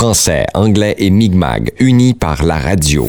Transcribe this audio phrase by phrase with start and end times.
[0.00, 3.06] français, anglais et Mi'kmaq, unis par la radio.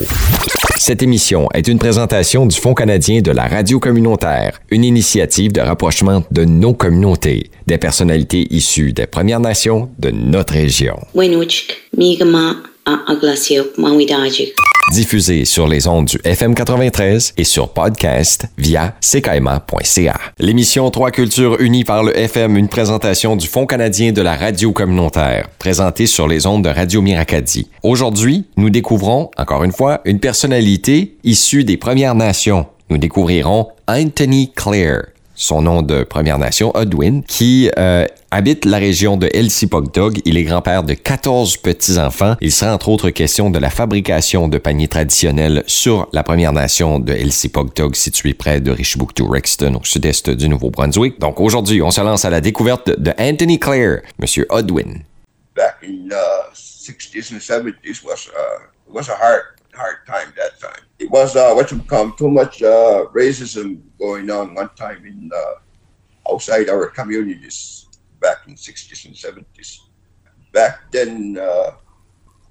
[0.75, 5.61] Cette émission est une présentation du Fonds canadien de la radio communautaire, une initiative de
[5.61, 10.99] rapprochement de nos communautés, des personnalités issues des Premières Nations de notre région.
[12.87, 14.53] Mi'kmaq, Aglaciok, Mawidajik.
[14.91, 20.19] Diffusée sur les ondes du FM 93 et sur podcast via ckaima.ca.
[20.39, 24.71] L'émission Trois cultures unies par le FM, une présentation du Fonds canadien de la radio
[24.73, 27.67] communautaire, présentée sur les ondes de Radio Miracadi.
[27.83, 32.65] Aujourd'hui, nous découvrons, encore une fois, une personnalité issue des Premières Nations.
[32.89, 35.03] Nous découvrirons Anthony Clare,
[35.41, 40.19] son nom de Première Nation, Odwin, qui euh, habite la région de Elsipogdog.
[40.23, 42.35] Il est grand-père de 14 petits-enfants.
[42.41, 46.99] Il sera entre autres question de la fabrication de paniers traditionnels sur la Première Nation
[46.99, 51.19] de Elsipogdog, située près de Richbouctou-Rexton, au sud-est du Nouveau-Brunswick.
[51.19, 55.01] Donc aujourd'hui, on se lance à la découverte de Anthony Clare, Monsieur Odwin.
[55.55, 59.15] Back in uh, 60s and 70s was, uh, was a
[59.75, 60.83] hard time that time.
[60.99, 65.29] It was uh, what you call too much uh, racism going on one time in
[65.33, 67.87] uh, outside our communities
[68.19, 69.79] back in 60s and 70s.
[70.51, 71.71] Back then, uh,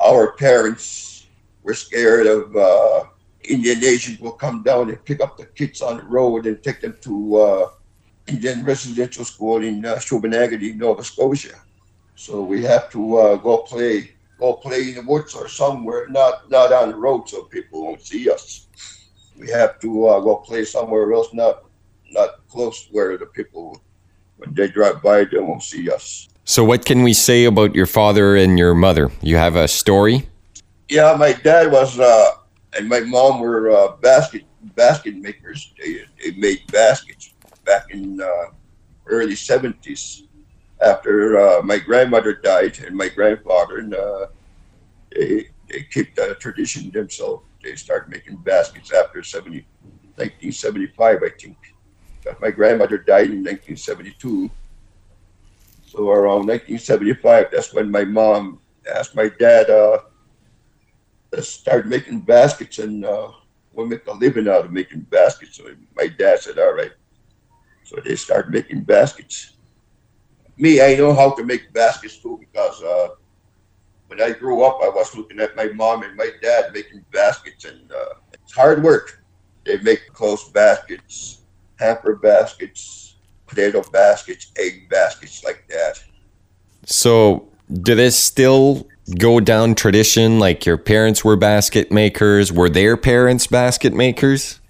[0.01, 1.27] our parents
[1.63, 3.05] were scared of uh,
[3.45, 6.81] Indian agents will come down and pick up the kids on the road and take
[6.81, 7.69] them to uh,
[8.27, 11.57] Indian residential school in uh, Shubenacadie, Nova Scotia.
[12.15, 16.73] So we have to go play go play in the woods or somewhere, not not
[16.73, 18.67] on the road, so people won't see us.
[19.39, 21.65] We have to uh, go play somewhere else, not
[22.11, 23.81] not close where the people
[24.39, 26.29] when they drive by they won't see us.
[26.45, 29.13] So what can we say about your father and your mother?
[29.23, 30.27] You have a story?
[30.89, 32.31] Yeah, my dad was uh,
[32.77, 34.45] and my mom were uh, basket
[34.75, 35.73] basket makers.
[35.79, 38.47] They, they made baskets back in uh,
[39.07, 40.25] early seventies.
[40.83, 44.27] After uh, my grandmother died and my grandfather, and uh,
[45.15, 47.45] they they kept the tradition themselves.
[47.63, 49.67] They started making baskets after 70,
[50.17, 51.57] 1975, I think.
[52.25, 54.51] But my grandmother died in 1972.
[55.87, 58.61] So around 1975, that's when my mom
[58.95, 59.99] asked my dad uh,
[61.33, 63.31] to start making baskets and uh,
[63.73, 65.57] we'll make a living out of making baskets.
[65.57, 65.65] So
[65.97, 66.93] my dad said, all right.
[67.85, 69.57] So they started making baskets.
[70.61, 73.09] Me, I know how to make baskets too because uh,
[74.09, 77.65] when I grew up, I was looking at my mom and my dad making baskets,
[77.65, 79.23] and uh, it's hard work.
[79.65, 81.43] They make clothes baskets,
[81.79, 83.17] hamper baskets,
[83.47, 86.03] potato baskets, egg baskets, like that.
[86.85, 88.87] So, do this still
[89.19, 90.39] go down tradition?
[90.39, 92.53] Like your parents were basket makers?
[92.53, 94.61] Were their parents basket makers?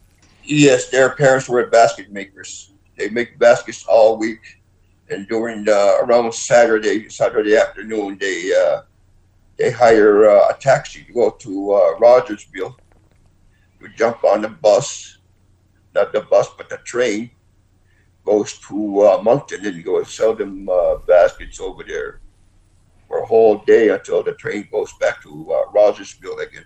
[0.45, 2.71] Yes, their parents were basket makers.
[2.97, 4.59] They make baskets all week,
[5.10, 8.82] and during the, around Saturday, Saturday afternoon, they uh,
[9.59, 12.76] they hire uh, a taxi to go to uh, Rogersville.
[13.81, 15.19] You jump on the bus,
[15.94, 17.31] not the bus, but the train
[18.25, 22.20] goes to uh, Moncton and go sell them uh, baskets over there
[23.09, 26.65] for a whole day until the train goes back to uh, Rogersville again.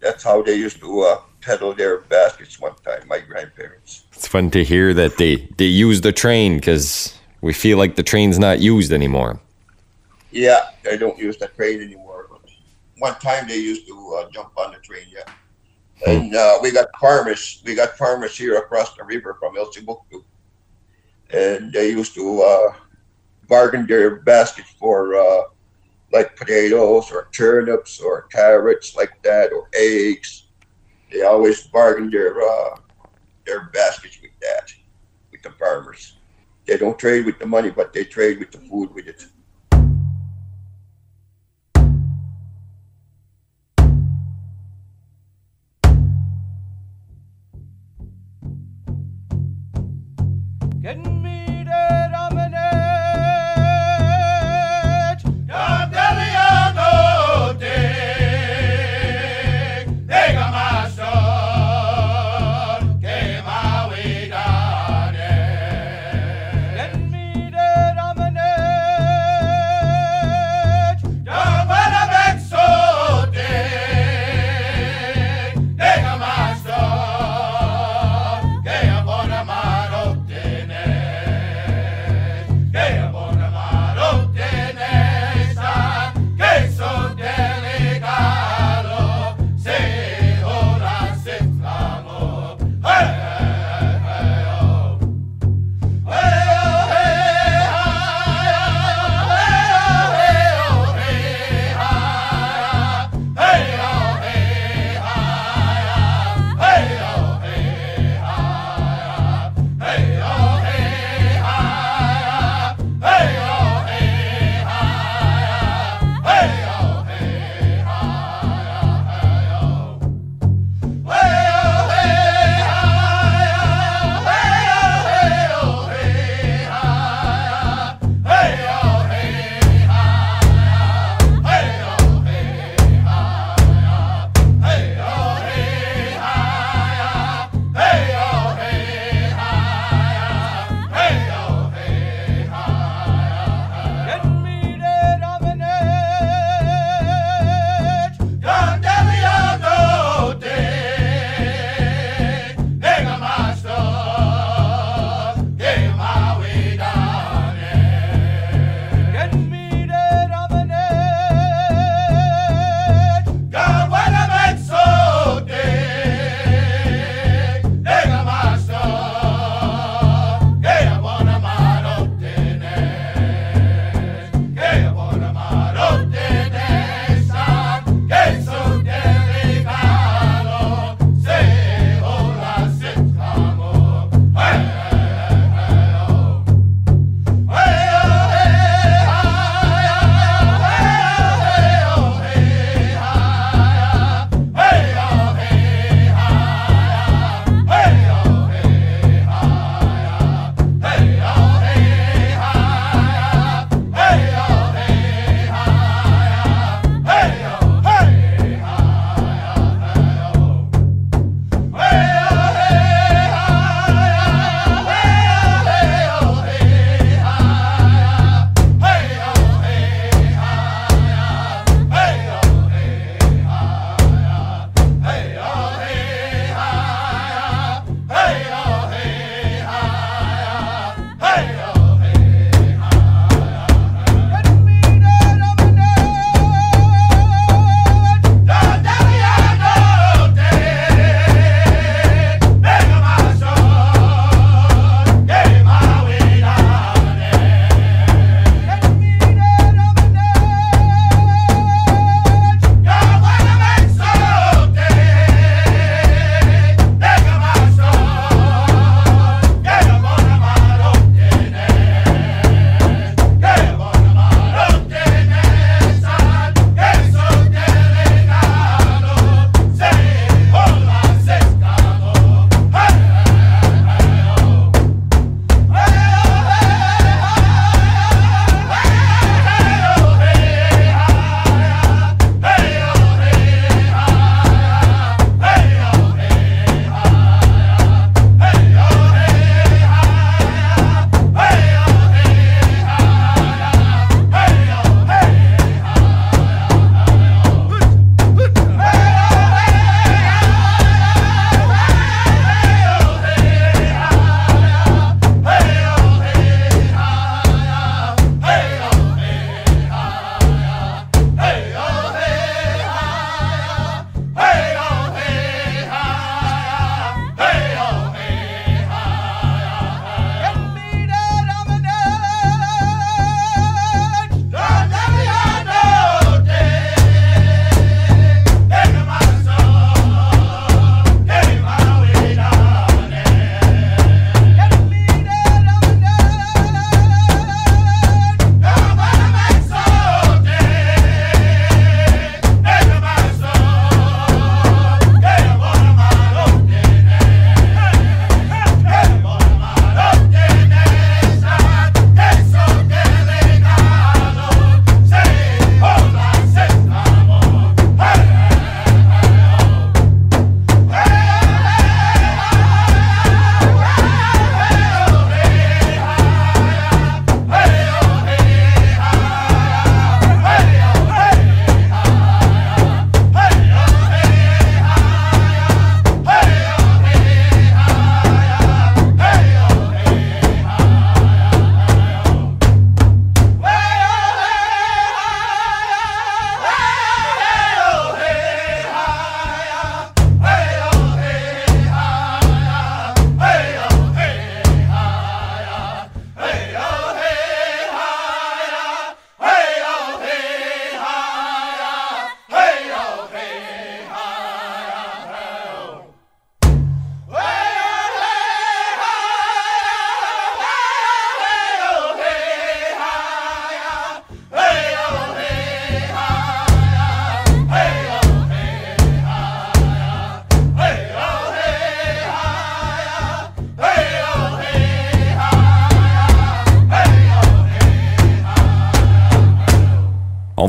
[0.00, 4.04] That's how they used to uh, peddle their baskets one time, my grandparents.
[4.12, 8.02] It's fun to hear that they, they use the train because we feel like the
[8.02, 9.38] train's not used anymore.
[10.30, 12.26] Yeah, they don't use the train anymore.
[12.30, 12.40] But
[12.96, 15.30] one time they used to uh, jump on the train, yeah.
[16.10, 17.62] And uh, we got farmers.
[17.66, 20.24] We got farmers here across the river from El Chibuktu.
[21.34, 22.74] And they used to uh,
[23.46, 25.42] bargain their baskets for uh,
[26.12, 30.46] like potatoes or turnips or carrots like that or eggs.
[31.12, 32.78] They always bargain their uh,
[33.44, 34.72] their baskets with that,
[35.30, 36.16] with the farmers.
[36.66, 39.26] They don't trade with the money, but they trade with the food with it.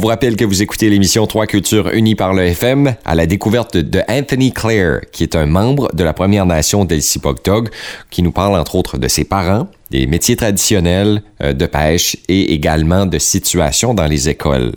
[0.05, 3.75] Vous rappelle que vous écoutez l'émission Trois Cultures Unies par le FM à la découverte
[3.75, 7.69] de Anthony Clare, qui est un membre de la Première Nation d'Elsipogtog,
[8.11, 12.53] qui nous parle entre autres de ses parents, des métiers traditionnels euh, de pêche et
[12.53, 14.73] également de situations dans les écoles.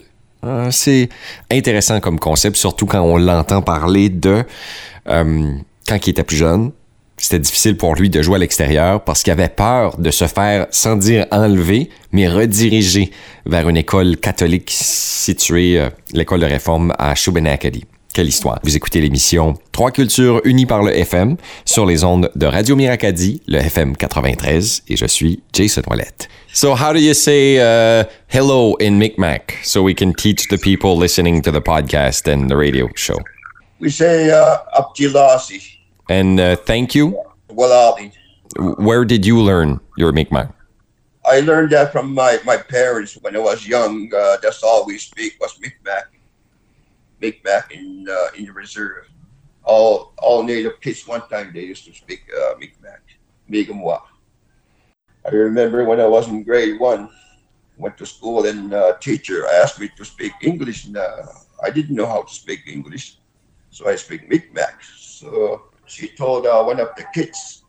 [0.46, 1.10] Euh, C'est
[1.50, 4.44] intéressant comme concept, surtout quand on l'entend parler de
[5.10, 5.52] euh,
[5.86, 6.70] quand il était plus jeune.
[7.18, 10.66] C'était difficile pour lui de jouer à l'extérieur parce qu'il avait peur de se faire,
[10.70, 13.10] sans dire enlever, mais rediriger
[13.44, 17.84] vers une école catholique située, euh, l'école de réforme à Shubenacadie.
[18.14, 18.58] Quelle histoire.
[18.62, 23.42] Vous écoutez l'émission Trois cultures unies par le FM sur les ondes de Radio Miracadie,
[23.46, 26.28] le FM 93, et je suis Jason Ouellette.
[26.52, 30.98] So how do you say uh, hello in Micmac so we can teach the people
[30.98, 33.18] listening to the podcast and the radio show?
[33.80, 34.56] We say uh,
[36.08, 37.22] And uh, thank you.
[37.48, 38.12] Well, Walali.
[38.78, 40.52] Where did you learn your Mi'kmaq?
[41.24, 44.10] I learned that from my, my parents when I was young.
[44.14, 46.04] Uh, that's all we speak was Mi'kmaq.
[47.20, 49.08] Micmac in uh, in the reserve.
[49.64, 53.02] All all native kids one time they used to speak uh, Micmac,
[53.48, 54.02] Mi'kmaq.
[55.26, 57.10] I remember when I was in grade one,
[57.76, 60.86] went to school and uh, teacher asked me to speak English.
[60.86, 61.26] And, uh,
[61.62, 63.18] I didn't know how to speak English,
[63.70, 64.78] so I speak Mi'kmaq.
[64.96, 67.64] So she told uh, one of the kids,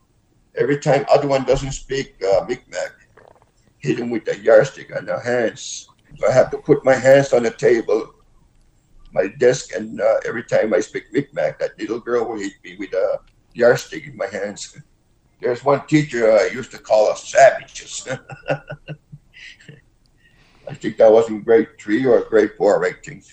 [0.56, 2.92] every time other one doesn't speak uh, Micmac,
[3.78, 5.86] hit him with a yardstick on the hands.
[6.18, 8.12] So I have to put my hands on the table,
[9.12, 12.76] my desk, and uh, every time I speak Micmac, that little girl will hit me
[12.78, 13.18] with a
[13.54, 14.76] yardstick in my hands.
[15.40, 18.06] There's one teacher I used to call us savages.
[20.68, 23.24] I think that was in grade three or grade four, I think.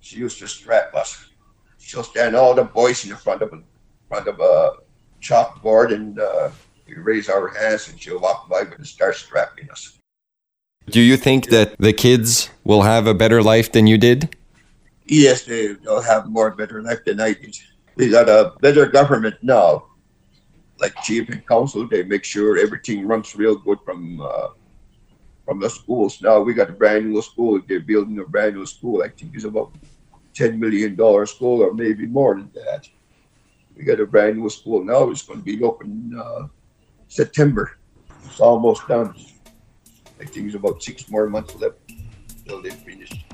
[0.00, 1.30] She used to strap us.
[1.78, 3.62] She'll stand all the boys in the front of a
[4.08, 4.72] front of a
[5.20, 6.50] chalkboard and uh,
[6.86, 9.98] we raise our hands and she'll walk by and start strapping us.
[10.88, 14.36] Do you think that the kids will have a better life than you did?
[15.06, 17.56] Yes, they, they'll have more better life than I did.
[17.96, 19.86] We got a better government now.
[20.78, 24.48] Like chief and council, they make sure everything runs real good from uh,
[25.46, 26.20] from the schools.
[26.20, 27.62] Now we got a brand new school.
[27.66, 29.02] They're building a brand new school.
[29.02, 29.72] I think it's about
[30.34, 32.86] ten million dollar school or maybe more than that.
[33.76, 35.10] We got a brand new school now.
[35.10, 36.46] It's going to be open uh,
[37.08, 37.78] September.
[38.24, 39.14] It's almost done.
[40.18, 41.76] I think it's about six more months left
[42.46, 43.25] till they finish.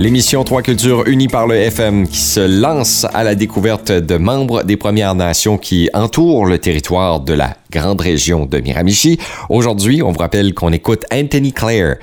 [0.00, 4.62] L'émission Trois Cultures unies par le FM qui se lance à la découverte de membres
[4.62, 9.20] des Premières Nations qui entourent le territoire de la grande région de Miramichi.
[9.50, 11.96] Aujourd'hui, on vous rappelle qu'on écoute Anthony Clare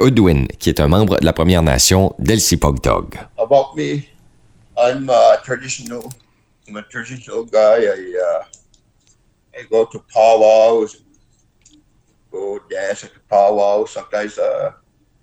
[0.00, 3.16] Udwin, qui est un membre de la Première Nation d'Elsipogdog.
[3.36, 4.04] About me,
[4.78, 6.04] I'm a traditional.
[6.68, 7.88] I'm a traditional guy.
[7.88, 8.44] I uh,
[9.58, 11.02] I go to powwows,
[12.30, 13.86] go dance at the.
[13.88, 14.70] Sometimes uh,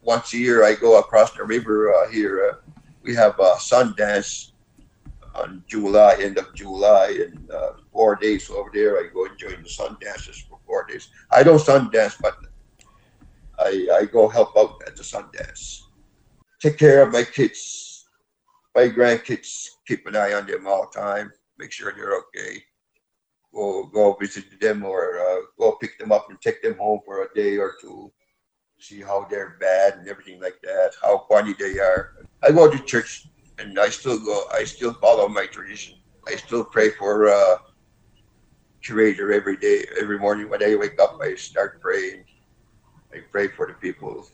[0.10, 2.36] once a year I go across the river uh, here.
[2.50, 2.72] Uh,
[3.04, 4.54] we have a sun dance
[5.36, 8.98] on July, end of July, and uh, four days over there.
[8.98, 11.10] I go and join the sun dances for four days.
[11.30, 12.36] I don't sun dance, but
[13.60, 15.88] I, I go help out at the sun dance.
[16.60, 18.10] Take care of my kids,
[18.76, 19.68] my grandkids.
[19.88, 21.32] Keep an eye on them all the time.
[21.60, 22.64] Make sure they're okay.
[23.54, 27.22] Go go visit them or uh, go pick them up and take them home for
[27.22, 28.12] a day or two.
[28.80, 30.92] See how they're bad and everything like that.
[31.02, 32.12] How funny they are.
[32.42, 34.44] I go to church and I still go.
[34.54, 35.96] I still follow my tradition.
[36.28, 37.58] I still pray for uh,
[38.86, 41.18] Creator every day, every morning when I wake up.
[41.22, 42.24] I start praying.
[43.14, 44.26] I pray for the people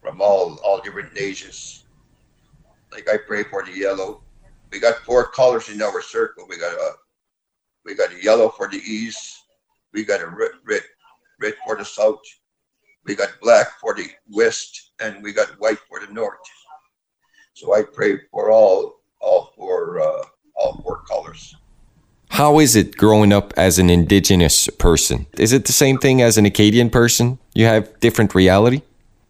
[0.00, 1.84] from all all different nations.
[2.90, 4.22] Like I pray for the yellow.
[4.72, 6.46] We got four colors in our circle.
[6.48, 6.92] We got a
[7.84, 9.42] we got a yellow for the east.
[9.92, 10.82] We got a red red
[11.40, 12.22] red for the south.
[13.04, 16.38] We got black for the west, and we got white for the north.
[17.52, 20.24] So I pray for all all four uh,
[20.56, 21.54] all four colors.
[22.30, 25.26] How is it growing up as an indigenous person?
[25.38, 27.38] Is it the same thing as an Acadian person?
[27.54, 28.82] You have different reality?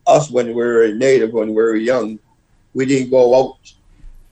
[0.06, 2.18] Us when we were native, when we were young,
[2.72, 3.58] we didn't go out.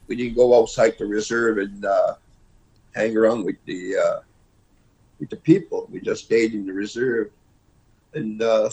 [0.07, 2.15] We didn't go outside the reserve and uh,
[2.95, 4.19] hang around with the uh,
[5.19, 5.87] with the people.
[5.91, 7.31] We just stayed in the reserve.
[8.13, 8.69] And uh,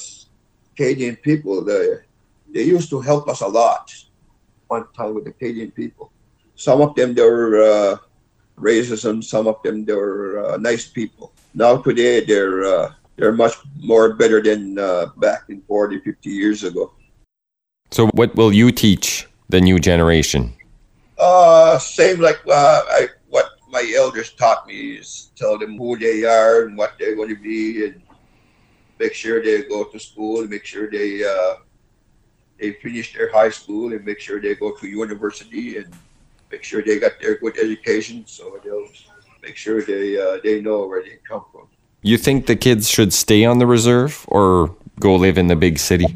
[0.81, 2.01] Canadian people, they
[2.49, 3.93] they used to help us a lot.
[4.69, 6.11] One time with the Canadian people,
[6.57, 7.97] some of them they were uh,
[8.57, 9.21] racism.
[9.23, 11.37] Some of them they were uh, nice people.
[11.53, 16.65] Now today they're uh, they're much more better than uh, back in 40, 50 years
[16.65, 16.97] ago.
[17.91, 20.57] So, what will you teach the new generation?
[21.19, 26.25] Uh, same like uh, I, what my elders taught me is tell them who they
[26.25, 28.01] are and what they're going to be, and
[29.01, 31.55] make sure they go to school, make sure they uh,
[32.61, 35.89] they finish their high school, and make sure they go to university, and
[36.53, 38.87] make sure they got their good education, so they'll
[39.43, 41.67] make sure they uh, they know where they come from.
[42.03, 45.79] You think the kids should stay on the reserve or go live in the big
[45.79, 46.15] city?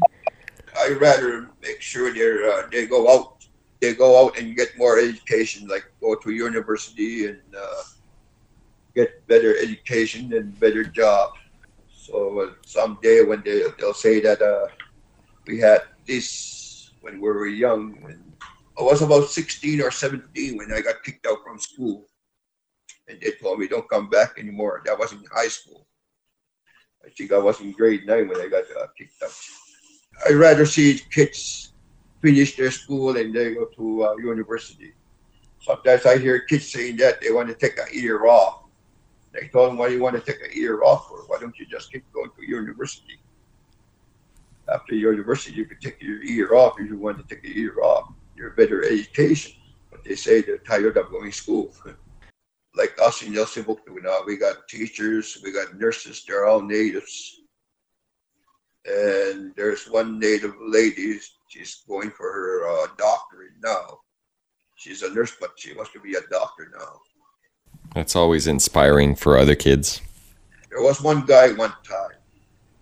[0.77, 3.45] I rather make sure they uh, they go out,
[3.81, 7.83] they go out and get more education, like go to university and uh,
[8.93, 11.33] get better education and better job.
[12.05, 14.67] So someday when they they'll say that uh,
[15.47, 18.21] we had this when we were young, when
[18.77, 22.05] I was about sixteen or seventeen when I got kicked out from school,
[23.07, 24.83] and they told me don't come back anymore.
[24.85, 25.87] That was in high school.
[27.03, 29.33] I think I was in grade nine when I got uh, kicked out.
[30.29, 31.73] I'd rather see kids
[32.21, 34.93] finish their school and they go to uh, university.
[35.59, 38.64] Sometimes I hear kids saying that they want to take a year off.
[39.35, 41.25] They told him, "Why do you want to take a year off for?
[41.27, 43.19] Why don't you just keep going to your university?
[44.67, 47.55] After your university, you could take your year off if you want to take a
[47.55, 48.13] year off.
[48.35, 49.53] You're better education."
[49.91, 51.73] But they say they're tired of going to school.
[52.75, 56.23] like us in Yosibuktu now, we got teachers, we got nurses.
[56.25, 57.41] They're all natives
[58.85, 61.19] and there's one native lady
[61.49, 63.99] she's going for her uh, doctorate now
[64.75, 66.99] she's a nurse but she wants to be a doctor now
[67.95, 70.01] That's always inspiring for other kids.
[70.69, 72.17] there was one guy one time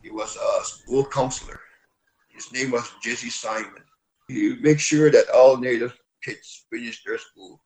[0.02, 1.60] he was a school counselor
[2.30, 3.84] his name was jesse simon
[4.28, 5.94] he makes sure that all native
[6.26, 7.62] kids finish their school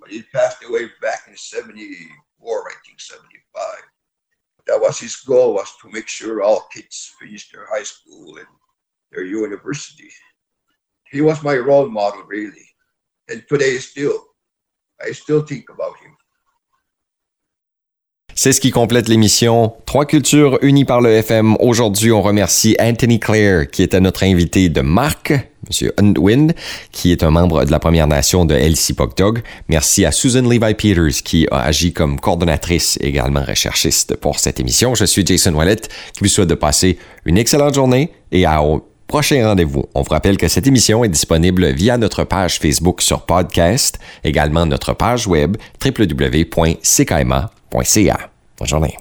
[0.00, 3.92] but he passed away back in 74 i think 75
[4.66, 8.46] that was his goal was to make sure all kids finish their high school and
[9.10, 10.10] their university.
[11.10, 12.66] He was my role model really.
[13.28, 14.24] And today still,
[15.00, 16.01] I still think about him.
[18.44, 21.56] C'est ce qui complète l'émission Trois cultures unies par le FM.
[21.60, 25.32] Aujourd'hui, on remercie Anthony Clare, qui était notre invité de marque,
[25.68, 26.52] Monsieur Unwind,
[26.90, 29.42] qui est un membre de la Première Nation de LC Dog.
[29.68, 34.58] Merci à Susan Levi Peters, qui a agi comme coordonnatrice et également recherchiste pour cette
[34.58, 34.96] émission.
[34.96, 38.60] Je suis Jason Wallet, qui vous souhaite de passer une excellente journée et à
[39.06, 39.84] prochain rendez-vous.
[39.94, 44.66] On vous rappelle que cette émission est disponible via notre page Facebook sur podcast, également
[44.66, 47.52] notre page web www.ckma.ca.
[48.62, 48.96] 我找你